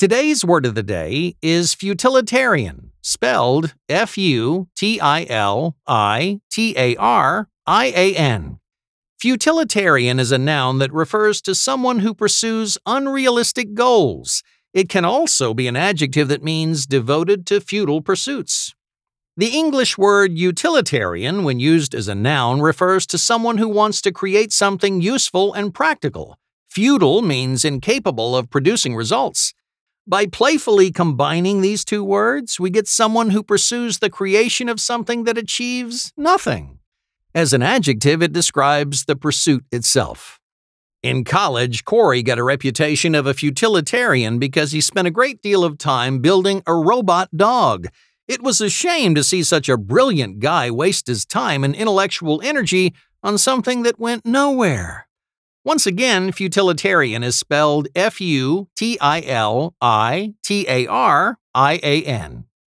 [0.00, 6.74] Today's word of the day is futilitarian, spelled F U T I L I T
[6.78, 8.60] A R I A N.
[9.18, 14.42] Futilitarian is a noun that refers to someone who pursues unrealistic goals.
[14.72, 18.74] It can also be an adjective that means devoted to futile pursuits.
[19.36, 24.12] The English word utilitarian, when used as a noun, refers to someone who wants to
[24.12, 26.38] create something useful and practical.
[26.70, 29.52] Futile means incapable of producing results.
[30.10, 35.22] By playfully combining these two words, we get someone who pursues the creation of something
[35.22, 36.80] that achieves nothing.
[37.32, 40.40] As an adjective, it describes the pursuit itself.
[41.04, 45.62] In college, Corey got a reputation of a futilitarian because he spent a great deal
[45.62, 47.86] of time building a robot dog.
[48.26, 52.42] It was a shame to see such a brilliant guy waste his time and intellectual
[52.42, 55.06] energy on something that went nowhere.
[55.62, 61.78] Once again, futilitarian is spelled F U T I L I T A R I
[61.82, 62.46] A N.